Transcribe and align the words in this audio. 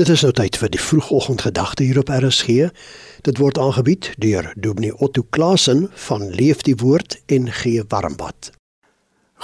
Dit 0.00 0.08
is 0.08 0.22
nou 0.24 0.30
tyd 0.32 0.56
vir 0.56 0.70
die 0.72 0.80
vroegoggendgedagte 0.80 1.84
hier 1.84 1.98
op 2.00 2.08
RSG. 2.08 2.70
Dit 3.28 3.36
word 3.36 3.58
aangebied 3.60 4.06
deur 4.24 4.46
Dominee 4.56 4.94
Otto 5.04 5.20
Klasen 5.36 5.82
van 6.06 6.24
Leef 6.32 6.62
die 6.64 6.78
Woord 6.80 7.18
en 7.28 7.50
Gee 7.52 7.84
Warmbad. 7.88 8.48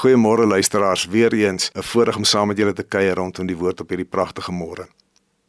Goeiemôre 0.00 0.46
luisteraars, 0.48 1.04
weer 1.12 1.32
eens 1.36 1.68
'n 1.74 1.82
voorreg 1.82 2.16
om 2.16 2.24
saam 2.24 2.48
met 2.48 2.56
julle 2.56 2.72
te 2.72 2.82
kuier 2.82 3.14
rondom 3.14 3.46
die 3.46 3.56
woord 3.56 3.80
op 3.80 3.88
hierdie 3.88 4.08
pragtige 4.08 4.52
môre. 4.52 4.88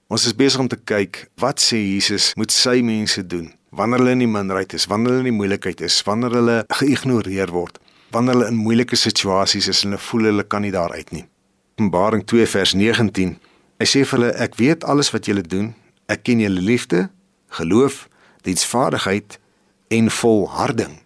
Ons 0.08 0.26
is 0.26 0.36
besig 0.36 0.60
om 0.60 0.68
te 0.68 0.80
kyk 0.84 1.30
wat 1.36 1.62
sê 1.62 1.78
Jesus 1.78 2.34
moet 2.36 2.52
sy 2.52 2.82
mense 2.82 3.28
doen 3.28 3.54
wanneer 3.70 4.00
hulle 4.00 4.12
in 4.12 4.20
die 4.20 4.28
minderheid 4.28 4.74
is, 4.74 4.86
wanneer 4.86 5.10
hulle 5.10 5.20
in 5.20 5.32
die 5.32 5.38
moeilikheid 5.38 5.82
is, 5.82 6.04
wanneer 6.04 6.32
hulle 6.32 6.64
geïgnoreer 6.68 7.52
word, 7.52 7.80
wanneer 8.12 8.34
hulle 8.34 8.48
in 8.48 8.56
moeilike 8.56 8.96
situasies 8.96 9.68
is 9.68 9.84
en 9.84 9.90
hulle 9.90 10.02
voel 10.02 10.24
hulle 10.24 10.44
kan 10.44 10.62
nie 10.62 10.72
daar 10.72 10.92
uit 10.92 11.12
nie. 11.12 11.26
Openbaring 11.78 12.26
2 12.26 12.46
vers 12.46 12.74
19 12.74 13.40
Hy 13.80 13.88
sê 13.88 14.02
vir 14.04 14.18
hulle 14.18 14.32
ek 14.44 14.58
weet 14.60 14.84
alles 14.84 15.08
wat 15.16 15.30
julle 15.30 15.42
doen. 15.42 15.72
Ek 16.12 16.26
ken 16.28 16.42
julle 16.44 16.60
liefde, 16.60 17.06
geloof, 17.56 18.10
diensvaardigheid 18.44 19.38
en 19.96 20.10
volharding. 20.12 20.98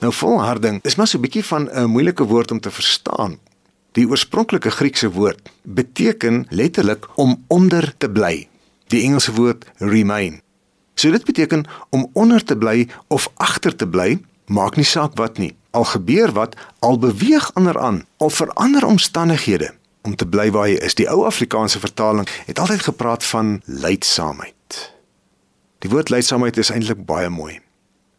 Nou 0.00 0.12
volharding 0.16 0.80
is 0.88 0.96
maar 0.96 1.06
so 1.06 1.18
'n 1.18 1.22
bietjie 1.22 1.44
van 1.44 1.68
'n 1.68 1.92
moeilike 1.92 2.24
woord 2.24 2.50
om 2.50 2.60
te 2.60 2.70
verstaan. 2.70 3.38
Die 3.92 4.08
oorspronklike 4.08 4.70
Griekse 4.70 5.10
woord 5.12 5.50
beteken 5.62 6.46
letterlik 6.48 7.06
om 7.14 7.44
onder 7.46 7.94
te 7.98 8.10
bly. 8.10 8.48
Die 8.86 9.02
Engelse 9.02 9.32
woord 9.32 9.64
remain. 9.76 10.40
So 10.94 11.10
dit 11.10 11.24
beteken 11.24 11.64
om 11.90 12.10
onder 12.12 12.44
te 12.44 12.56
bly 12.56 12.88
of 13.08 13.30
agter 13.34 13.76
te 13.76 13.88
bly, 13.88 14.18
maak 14.46 14.76
nie 14.76 14.84
saak 14.84 15.16
wat 15.16 15.38
nie. 15.38 15.54
Al 15.70 15.84
gebeur 15.84 16.32
wat, 16.32 16.56
al 16.78 16.98
beweeg 16.98 17.54
ander 17.54 17.78
aan, 17.78 18.04
al 18.16 18.30
verander 18.30 18.86
omstandighede, 18.86 19.74
om 20.02 20.16
te 20.16 20.26
bly 20.26 20.50
waar 20.50 20.68
jy 20.68 20.78
is. 20.82 20.94
Die 20.98 21.08
ou 21.10 21.24
Afrikaanse 21.26 21.80
vertaling 21.82 22.28
het 22.46 22.58
altyd 22.58 22.82
gepraat 22.82 23.24
van 23.24 23.60
leidsaamheid. 23.64 24.78
Die 25.82 25.90
woord 25.90 26.10
leidsaamheid 26.10 26.56
is 26.56 26.70
eintlik 26.70 27.04
baie 27.06 27.30
mooi. 27.30 27.60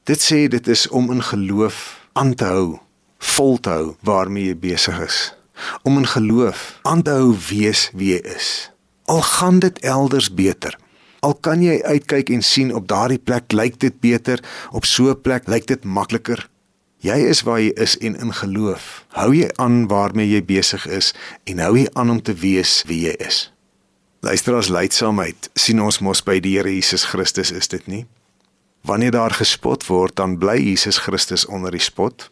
Dit 0.04 0.20
sê 0.20 0.48
dit 0.52 0.68
is 0.68 0.88
om 0.88 1.12
in 1.12 1.24
geloof 1.24 2.08
aan 2.14 2.34
te 2.36 2.46
hou, 2.46 2.80
vol 3.18 3.60
te 3.60 3.70
hou 3.70 3.96
waarmee 4.04 4.52
jy 4.52 4.58
besig 4.60 5.00
is. 5.00 5.20
Om 5.84 5.98
in 6.02 6.08
geloof 6.08 6.80
aan 6.84 7.02
te 7.02 7.16
hou 7.16 7.36
wees 7.50 7.90
wie 7.96 8.14
jy 8.16 8.22
is. 8.36 8.50
Al 9.08 9.22
gaan 9.22 9.60
dit 9.64 9.80
elders 9.80 10.28
beter. 10.34 10.76
Al 11.24 11.36
kan 11.40 11.62
jy 11.64 11.80
uitkyk 11.84 12.30
en 12.36 12.44
sien 12.44 12.74
op 12.76 12.88
daardie 12.88 13.20
plek 13.20 13.56
lyk 13.56 13.80
dit 13.80 13.96
beter, 14.04 14.44
op 14.72 14.86
so 14.86 15.10
'n 15.10 15.22
plek 15.22 15.48
lyk 15.48 15.68
dit 15.68 15.84
makliker, 15.84 16.50
Jy 17.04 17.18
is 17.28 17.42
waar 17.44 17.60
jy 17.60 17.74
is 17.84 17.98
en 18.00 18.16
in 18.16 18.32
geloof. 18.32 19.04
Hou 19.12 19.34
jy 19.36 19.50
aan 19.60 19.90
waarmee 19.92 20.30
jy 20.30 20.40
besig 20.48 20.86
is 20.88 21.12
en 21.44 21.60
hou 21.60 21.74
jy 21.76 21.90
aan 22.00 22.14
om 22.14 22.22
te 22.24 22.32
wees 22.32 22.78
wie 22.88 23.02
jy 23.10 23.16
is. 23.20 23.50
Luister 24.24 24.56
as 24.56 24.70
leidsaamheid 24.72 25.50
sien 25.60 25.82
ons 25.84 26.00
mos 26.00 26.22
by 26.24 26.38
die 26.40 26.54
Here 26.56 26.72
Jesus 26.72 27.04
Christus 27.12 27.52
is 27.52 27.68
dit 27.68 27.90
nie? 27.92 28.06
Wanneer 28.88 29.12
daar 29.12 29.36
gespot 29.36 29.84
word, 29.90 30.16
dan 30.16 30.38
bly 30.40 30.56
Jesus 30.62 31.02
Christus 31.04 31.44
onder 31.46 31.76
die 31.76 31.84
spot. 31.84 32.30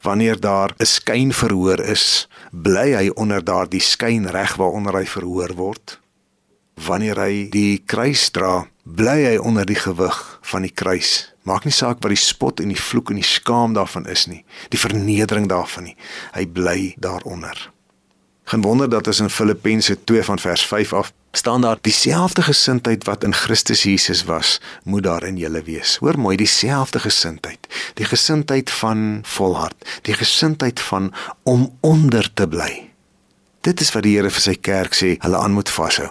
Wanneer 0.00 0.40
daar 0.40 0.72
'n 0.80 0.88
skyn 0.88 1.32
verhoor 1.32 1.80
is, 1.80 2.28
bly 2.52 2.96
hy 2.96 3.10
onder 3.20 3.44
daardie 3.44 3.84
skyn 3.84 4.26
reg 4.32 4.56
waaronder 4.56 4.96
hy 4.96 5.04
verhoor 5.04 5.52
word. 5.54 6.00
Wanneer 6.84 7.16
hy 7.20 7.46
die 7.50 7.78
kruis 7.88 8.28
dra, 8.30 8.66
bly 8.84 9.22
hy 9.24 9.38
onder 9.40 9.66
die 9.66 9.78
gewig 9.80 10.18
van 10.42 10.68
die 10.68 10.74
kruis 10.74 11.36
Maak 11.46 11.62
nie 11.62 11.74
saak 11.74 12.00
wat 12.02 12.10
die 12.10 12.18
spot 12.18 12.60
en 12.62 12.72
die 12.72 12.80
vloek 12.80 13.12
en 13.12 13.20
die 13.20 13.26
skaam 13.26 13.76
daarvan 13.76 14.08
is 14.10 14.24
nie, 14.26 14.40
die 14.74 14.80
vernedering 14.82 15.46
daarvan 15.50 15.86
nie. 15.86 15.94
Hy 16.34 16.42
bly 16.50 16.80
daaronder. 16.98 17.68
Geen 18.50 18.64
wonder 18.66 18.90
dat 18.90 19.06
as 19.10 19.20
in 19.22 19.30
Filippense 19.30 19.94
2 20.10 20.24
van 20.26 20.42
vers 20.42 20.64
5 20.66 20.92
af 20.98 21.12
staan 21.36 21.62
daar 21.62 21.78
dieselfde 21.86 22.42
gesindheid 22.46 23.06
wat 23.06 23.24
in 23.26 23.34
Christus 23.34 23.84
Jesus 23.86 24.24
was, 24.26 24.58
moet 24.82 25.06
daar 25.06 25.26
in 25.26 25.38
julle 25.38 25.62
wees. 25.62 25.96
Hoor 26.02 26.18
mooi, 26.18 26.36
dieselfde 26.36 26.98
gesindheid. 26.98 27.66
Die 27.94 28.06
gesindheid 28.06 28.70
van 28.70 29.20
volhard, 29.22 29.76
die 30.02 30.14
gesindheid 30.14 30.80
van 30.80 31.12
om 31.42 31.68
onder 31.80 32.30
te 32.34 32.48
bly. 32.48 32.90
Dit 33.60 33.80
is 33.80 33.92
wat 33.94 34.06
die 34.06 34.16
Here 34.16 34.30
vir 34.30 34.48
sy 34.50 34.58
kerk 34.58 34.98
sê, 34.98 35.14
hulle 35.22 35.42
aan 35.42 35.54
moet 35.54 35.70
vashou. 35.70 36.10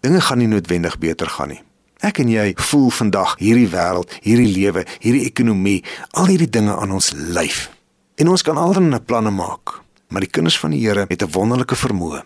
Dinge 0.00 0.20
gaan 0.20 0.38
nie 0.38 0.48
noodwendig 0.48 0.98
beter 0.98 1.26
gaan 1.26 1.48
nie. 1.48 1.62
Ek 2.04 2.18
en 2.18 2.28
jy 2.28 2.52
voel 2.68 2.90
vandag 2.90 3.36
hierdie 3.40 3.68
wêreld, 3.72 4.12
hierdie 4.22 4.52
lewe, 4.52 4.84
hierdie 5.00 5.24
ekonomie, 5.24 5.84
al 6.12 6.26
hierdie 6.26 6.50
dinge 6.50 6.76
aan 6.76 6.92
ons 6.92 7.12
lyf. 7.16 7.70
En 8.16 8.28
ons 8.28 8.42
kan 8.42 8.56
allerlei 8.56 9.00
planne 9.00 9.30
maak, 9.30 9.80
maar 10.08 10.20
die 10.20 10.30
kinders 10.30 10.58
van 10.58 10.70
die 10.70 10.80
Here 10.84 11.06
het 11.08 11.22
'n 11.22 11.32
wonderlike 11.32 11.76
vermoë 11.76 12.24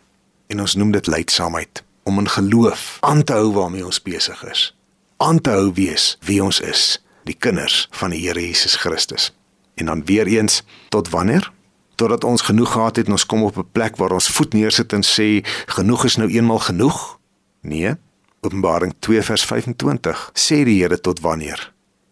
en 0.51 0.61
ons 0.61 0.75
noem 0.75 0.91
dit 0.91 1.07
leidsaamheid 1.07 1.85
om 2.03 2.19
in 2.19 2.29
geloof 2.29 2.99
aan 3.01 3.25
te 3.25 3.33
hou 3.33 3.53
waarmee 3.53 3.85
ons 3.85 4.03
besig 4.03 4.45
is. 4.51 4.77
Aan 5.17 5.41
te 5.41 5.51
hou 5.51 5.73
wees 5.73 6.17
wie 6.21 6.43
ons 6.43 6.61
is, 6.61 7.03
die 7.25 7.37
kinders 7.39 7.89
van 7.91 8.11
die 8.11 8.21
Here 8.27 8.41
Jesus 8.41 8.75
Christus. 8.75 9.31
En 9.75 9.87
dan 9.87 10.05
weer 10.05 10.27
eens, 10.27 10.63
tot 10.89 11.09
wanneer? 11.09 11.53
Totdat 11.95 12.25
ons 12.25 12.43
genoeg 12.43 12.73
gehad 12.73 12.97
het 12.97 13.07
en 13.07 13.13
ons 13.13 13.27
kom 13.27 13.43
op 13.43 13.57
'n 13.57 13.69
plek 13.73 13.97
waar 13.97 14.13
ons 14.13 14.29
voet 14.29 14.53
neersit 14.53 14.93
en 14.93 15.03
sê 15.03 15.47
genoeg 15.67 16.05
is 16.05 16.17
nou 16.17 16.31
eenmal 16.31 16.59
genoeg? 16.59 17.20
Nee, 17.61 17.95
Openbaring 18.41 18.95
2 18.99 19.23
vers 19.23 19.45
25 19.45 20.31
sê 20.33 20.63
die 20.65 20.79
Here 20.81 20.97
tot 21.01 21.21
wanneer? 21.21 21.61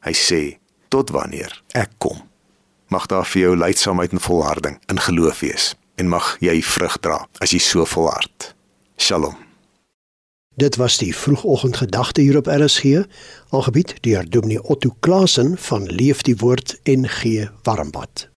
Hy 0.05 0.13
sê 0.13 0.41
tot 0.93 1.09
wanneer 1.11 1.55
ek 1.73 1.95
kom. 1.99 2.21
Mag 2.93 3.09
daar 3.09 3.25
vir 3.29 3.47
jou 3.47 3.57
leidsaamheid 3.57 4.13
en 4.13 4.21
volharding 4.21 4.77
in 4.93 5.01
geloof 5.01 5.41
wees 5.41 5.73
en 5.97 6.13
mag 6.13 6.37
jy 6.45 6.61
vrug 6.63 6.99
dra 7.01 7.23
as 7.41 7.57
jy 7.57 7.61
so 7.65 7.89
volhard. 7.89 8.53
Shalom. 9.01 9.37
Dit 10.59 10.77
was 10.77 10.99
die 10.99 11.15
vroegoggendgedagte 11.15 12.21
hier 12.21 12.37
op 12.37 12.49
RSG, 12.51 13.05
aangebied 13.55 13.95
deur 14.03 14.27
Dominee 14.29 14.63
Otto 14.63 14.91
Klasen 15.01 15.55
van 15.59 15.87
Leef 15.87 16.25
die 16.27 16.37
Woord 16.37 16.77
en 16.83 17.09
Gee 17.09 17.49
Warmbad. 17.63 18.29